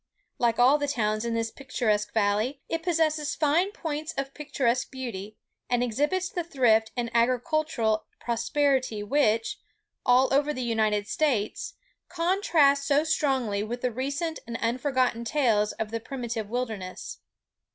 [0.39, 5.37] Like all the towns in this picturesque valley, it possesses fine points of picturesque beauty,
[5.69, 9.59] and exhibits the thrift and agricultural prosperity which,
[10.03, 11.75] all over the United States,
[12.09, 17.19] contrast so strongly with the recent and unforgotten tales of the primitive wilderness.